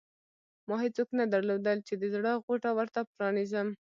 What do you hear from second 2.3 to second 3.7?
غوټه ورته پرانېزم.